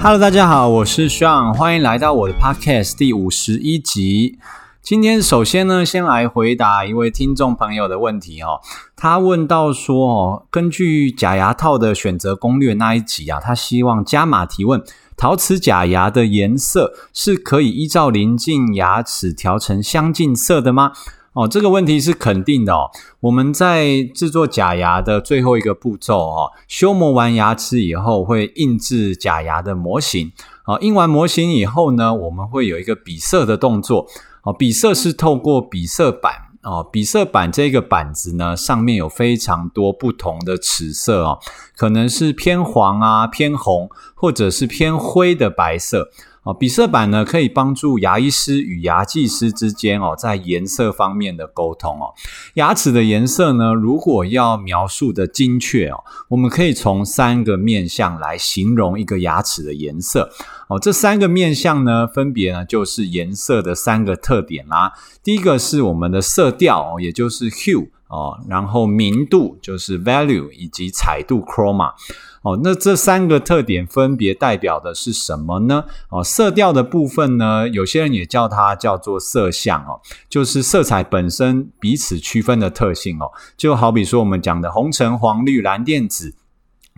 [0.00, 4.38] Hello，大家好，我是 Sean，欢迎来到我的 Podcast 第五十一集。
[4.80, 8.60] 今天首先呢，先来回答一位听众朋友的问题哦。
[8.96, 14.80] 他问到说哦，根据假牙套的选择攻略那一集啊，他希望加码提问：
[15.16, 20.92] 陶瓷假牙的颜色是可以依照邻近牙齿调成相近色的吗？
[21.38, 22.90] 哦，这个问题是肯定的哦。
[23.20, 30.32] 我们在制作假牙的最后一个步骤哦，修磨完牙齿以后，会印制假牙的模型。
[30.66, 34.08] 哦，印完模型以后呢，我们会有一个比色的动作。
[34.42, 36.32] 哦，比色是透过比色板。
[36.64, 41.38] 哦，比色板这个板子呢，上面有非常多不同的齿色哦，
[41.76, 46.10] 可能是偏黄啊、偏红，或者是偏灰的白色。
[46.44, 52.14] 哦，比色板呢，可以帮助牙医师与牙技师之间哦，在颜色方面的沟通哦。
[52.54, 60.30] 牙齿的颜色呢，如果要描述的精确哦，我们可以从三个面向来形容一个牙齿的颜色
[60.68, 60.78] 哦。
[60.78, 64.92] 这三个面向呢，分别呢就是颜色的三个特点啦。
[65.22, 71.92] 第一个是我们的色调哦，也就是 hue 哦，然后明度就是 value，以及彩度 chroma。
[72.42, 75.84] 哦，那这三个特点分别代表的是什么呢？
[76.10, 83.30] 哦，色调的部分呢，有些人也叫它叫做色相哦，就是色彩本身彼此区分的特性哦。
[83.56, 86.34] 就好比说我们讲的红橙黄绿蓝靛紫，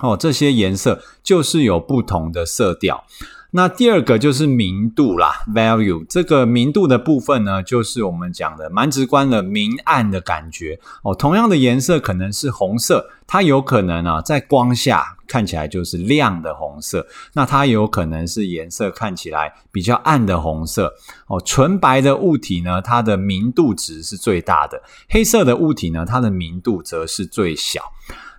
[0.03, 3.05] 哦，这些颜色就是有不同的色调。
[3.53, 6.07] 那第二个就是明度啦，value。
[6.09, 11.15] 这个明度的部分呢，就是我们讲的蛮直观的明暗的感觉哦。
[11.15, 20.93] 同样的颜色可能是红色，它有可能啊在光下看起来就是亮的红色，那它有可能是颜色看起来比较暗的红色
[21.27, 21.41] 哦。
[21.45, 27.83] 纯白的物体呢，它的明度值是最大的；黑色的物体呢，它的明度则是最小。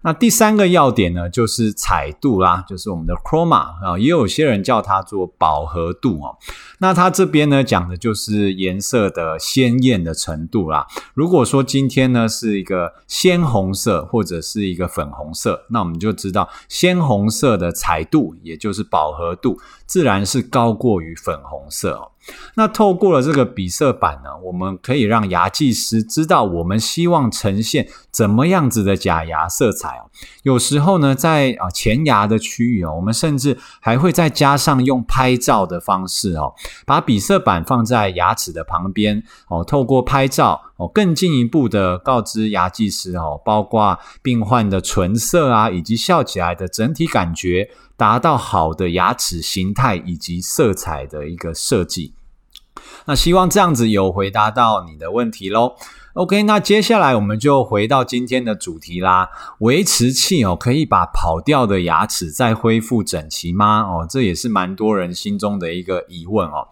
[0.03, 6.37] 那第三个要点呢，就是彩度啦，就是我们的 chroma 啊，也有些人叫它做饱和度哦。
[6.79, 10.87] 那它这边呢讲的就是颜色的鲜艳的程度啦。
[11.13, 19.59] 如果说今天呢是一个鲜红色或者是一个粉红色，那我们就知道鲜红色的彩度，也就是饱和度，
[19.91, 22.11] 自然是高过于粉红色哦。
[22.53, 30.07] 那透过了这个比色板呢，我们可以让牙技师知道我们希望呈现怎么样子的假牙色彩哦。
[30.43, 36.53] 有时候呢，在啊前牙的区域哦，我们甚至还会再加上用拍照的方式哦，
[36.85, 47.69] 把比色板放在牙齿的旁边哦，透过拍照哦，更进一步的告知牙技师哦，包括病患的唇色啊，以及笑起来的整体感觉。
[48.01, 52.15] 达到好的牙齿形态以及色彩的一个设计，
[53.05, 55.75] 那希望这样子有回答到你的问题喽。
[56.13, 59.29] OK，那接下来我们就回到今天的主题啦。
[59.59, 63.79] 维持器哦，可以把跑掉的牙齿再恢复整齐吗？
[63.83, 66.67] 哦，这也是蛮多人心中的一个疑问哦。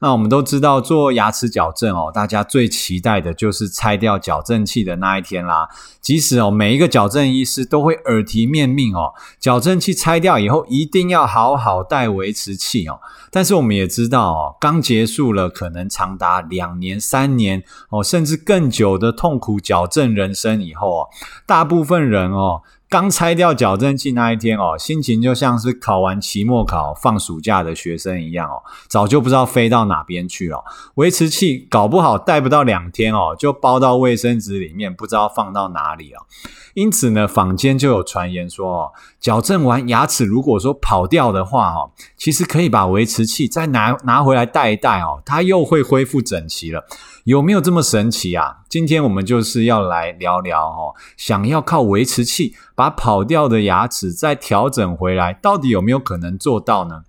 [0.00, 5.70] 那我们都知道，做牙齿矫正哦，大家最期待的就是拆掉矫正器的那一天啦。
[6.02, 13.00] 即使哦，每一个矫正医师都会耳提面命哦，矫正器拆掉以后一定要好好戴维持器哦。
[13.30, 21.08] 但是我们也知道哦，刚结束了可能长达两年、三年哦，甚至更久有的痛苦矫正人生以后啊，
[21.46, 22.62] 大部分人哦。
[22.92, 30.62] 刚拆掉矫正器那一天哦，心情就像是考完期末考放暑假的学生一样哦，早就不知道飞到哪边去了。
[30.96, 36.26] 维持器搞不好戴不到两天哦，就包到卫生纸里面，不知道放到哪里了。
[36.74, 46.84] 因此呢，坊间就有传言说哦，矫正完牙齿如果说跑掉的话哦，其实可以把维持器再拿拿回来戴一戴哦，它又会恢复整齐了。
[47.24, 48.58] 有没有这么神奇啊？
[48.68, 57.02] 今天我们就是要来聊聊哦，想要靠维持器把跑掉的牙齿再调整回来，到底有没有可能做到呢？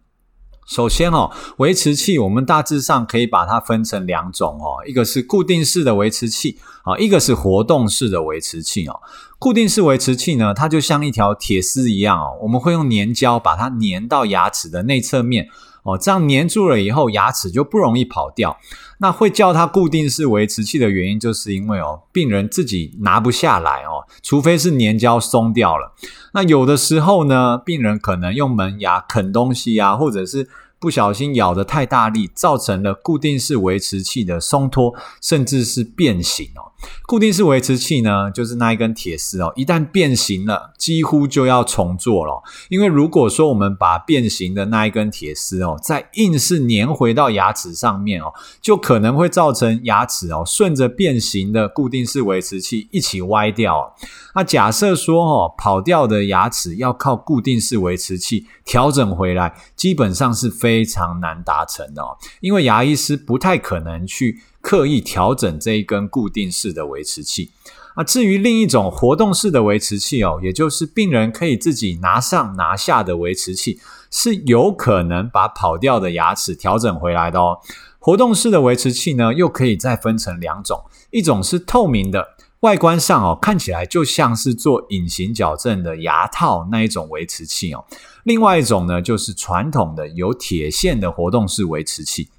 [0.67, 8.99] 首先哦，维持器我们大致上可以把它分成两种哦，一个是固定式的维持器啊，一个是活动式的维持器哦。
[9.39, 15.49] 固定式维持器呢，它就像一条铁丝一样哦，我们会用粘胶把它粘到牙齿的内侧面。
[15.83, 18.57] 哦，这样粘住了以后，牙齿就不容易跑掉。
[18.99, 25.93] 那会叫它固定式维持器的原因，就是因为哦，病人自己拿不下来哦，除非是粘胶松掉了。
[26.33, 30.47] 那有的时候呢，病人可能用门牙啃东西啊，或者是
[30.83, 36.73] 不小心咬得太大力，造成了固定式维持器的松脱，甚至是变形哦。
[37.07, 42.43] 固定式维持器呢，就是那一根铁丝哦，一旦变形了，几乎就要重做了。
[42.67, 53.93] 因为如果说我们把变形的那一根铁丝哦，再硬是粘回到牙齿上面哦，就可能会造成牙齿哦，顺着变形的固定式维持器一起歪掉哦。
[54.35, 67.51] 那假设说哦，跑掉的牙齿要靠固定式维持器调整回来，基本上是非非常难达成的哦，因为牙医师不太可能去刻意调整这一根固定式的维持器。
[67.93, 73.79] 啊，至于另一种活动式的维持器哦，也就是病人可以自己拿上拿下的维持器，
[74.09, 77.59] 是有可能把跑掉的牙齿调整回来的哦。
[77.99, 82.29] 活动式的维持器呢，又可以再分成两种，一种是透明的，
[82.63, 87.83] 外观上哦，看起来就像是做隐形矫正的牙套那一种维持器哦。
[88.23, 92.29] 另外一种呢，就是传统的有铁线的活动式维持器。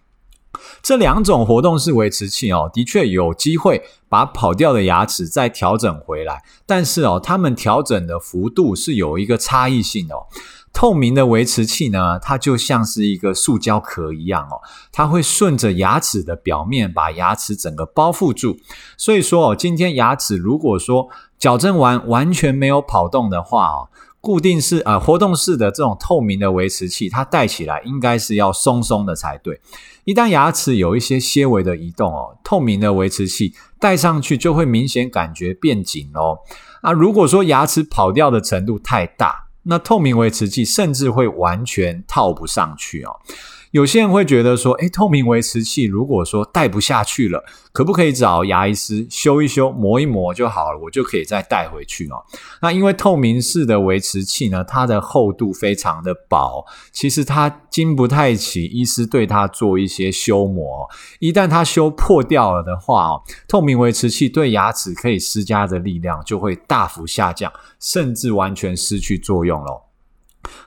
[0.80, 10.26] 这两种活动式维持器哦，的确有机会把跑掉的牙齿再调整回来，但是哦，它们调整的幅度是有一个差异性的哦。
[10.74, 14.60] 透明的维持器呢，它就像是一个塑胶壳一样哦，
[14.92, 18.58] 它会顺着牙齿的表面把牙齿整个包覆住。
[18.98, 23.88] 所以说哦，今天牙齿如果说矫正完完全没有跑动的话哦。
[24.20, 29.60] 固定式啊、活动式的这种透明的维持器，它戴起来应该是要松松的才对。
[30.04, 36.38] 一旦牙齿有一些些微的移动哦，透明的维持器戴上去就会明显感觉变紧哦。
[36.80, 43.20] 啊，如果说牙齿跑掉的程度太大，那透明维持器甚至会完全套不上去哦。
[43.74, 47.42] 有些人会觉得说，诶，透明维持器如果说戴不下去了，
[47.72, 50.78] 可不可以找牙医师修一修、磨一磨就好了？
[50.78, 52.22] 我就可以再戴回去哦。
[52.62, 60.88] 那因为透明式的维持器呢，它的厚度非常的薄，其实它经不太起医师对它做一些修磨。
[61.18, 69.82] 一旦它修破掉了的话哦，透明维持器对牙齿可以施加的力量就会大幅下降，甚至完全失去作用了。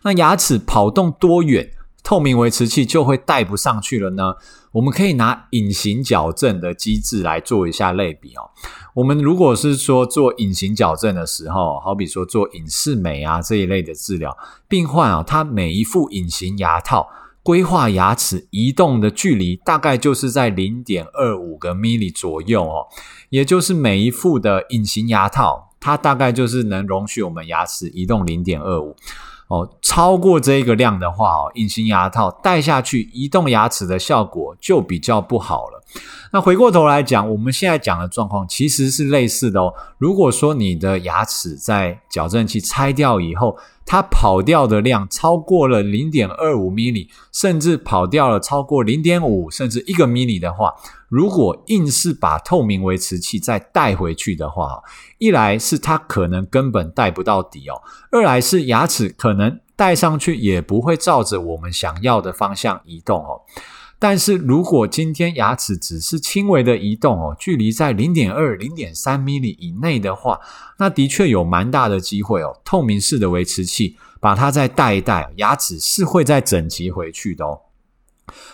[0.02, 1.72] 那牙齿跑动多远？
[2.08, 4.36] 透明维持器就会戴不上去了呢？
[4.72, 8.50] 我们可以拿隐形矫正的机制来做一下类比哦。
[8.96, 14.38] 我们如果是说做隐形矫正的时候，好比说做隐适美啊这一类的治疗，
[14.70, 17.10] 病患啊，他每一副隐形牙套
[17.44, 22.88] 规划牙齿移动的距离大概就是在零点二五个 mm 左右哦，
[23.32, 28.96] 也就是每一副的隐形牙套，它大概就是能容许我们牙齿移动零点二五。
[29.48, 35.84] 哦，超过这个量的话哦，隐形牙套戴下去移动牙齿的效果就比较不好了。
[36.34, 39.74] 那回过头来讲，我们现在讲的状况其实是类似的哦。
[39.98, 43.58] 如果说你的牙齿在矫正器拆掉以后，
[43.88, 46.78] 它跑掉的量超过了零点二五 m
[47.32, 50.76] 甚至跑掉了超过零点五甚至一个 m 的话，
[51.08, 54.84] 如果硬是把透明维持器再带回去的话，
[55.18, 57.82] 一来是它可能根本带不到底哦，
[58.12, 63.42] 二来是牙齿可能戴上去也不会照着我们想要的方向移动哦。
[64.00, 70.40] 但是如果今天牙齿只是轻微的移动哦，距离在零点二、零点三 mm 以内的话，
[70.78, 72.62] 那的确有蛮大的机会哦。
[72.64, 77.62] 透明式的维持器把它再戴一戴，牙齿是会再整齐回去的哦。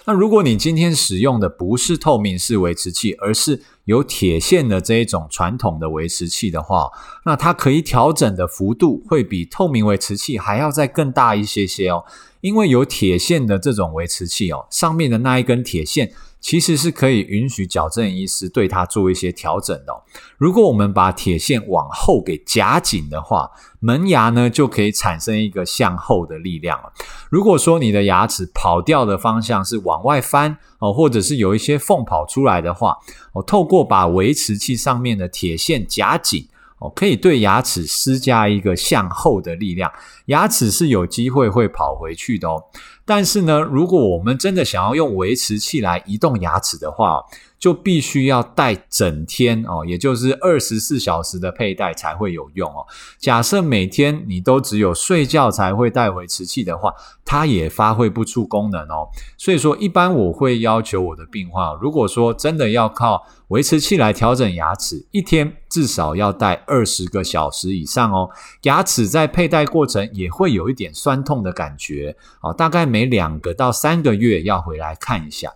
[0.05, 6.89] 那如果你今天使用的不是透明式维持器，而是有铁线的这一种传统的维持器的话，
[7.25, 12.05] 那它可以调整的幅度会比透明维持器还要再更大一些些哦。
[12.41, 16.11] 因为有铁线的这种维持器哦，上面的那一根铁线。
[16.43, 20.03] 其实是可以允许矫正医师对它做一些调整的。
[20.37, 26.91] 如果我们把铁线往后给夹紧的话，门牙呢就可以产生一个向后的力量了。
[27.29, 32.97] 如果说你的牙齿跑掉的方向是往外翻哦，或者是有一些缝跑出来的话，
[33.31, 36.47] 哦，透过把维持器上面的铁线夹紧。
[36.79, 39.89] 哦可以对牙齿施加一个向后的力量，
[40.25, 42.61] 牙齿是有机会会跑回去的哦。
[43.05, 47.23] 但是呢，如果我们真的想要用维持器来移动牙齿的话，
[47.63, 52.85] 就必须要戴整天哦，也就是二十四小时的佩戴才会有用哦。
[53.17, 56.93] 假设每天你都只有睡觉才会戴维持器的话，
[57.23, 59.07] 它也发挥不出功能哦。
[59.37, 68.29] 所以说，一般我会要求我的病患，如果说真的要靠维持器来调整牙齿，一天至少要戴二十个小时以上哦。
[68.63, 75.53] 牙齿在佩戴过程也会有一点酸痛的感觉哦，大概每两个到三个月要回来看一下。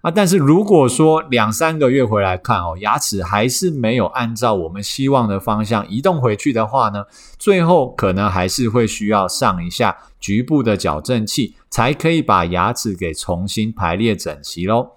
[0.00, 7.04] 啊，但是如果说两三个月回来看哦，牙齿还是没有按照我们希望的方向移动回去的话呢，
[7.38, 14.92] 最后可能还是会需要上一下局部的矫正器，才可以把牙齿给重新排列整齐喽。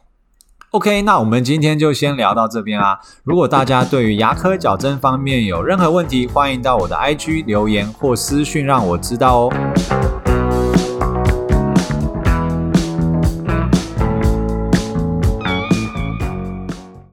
[0.70, 3.00] OK，那我们今天就先聊到这边啦。
[3.24, 10.21] 如果大家对于牙科矫正方面有任何问题，欢迎到我的 IG 留言或私讯让我知道哦。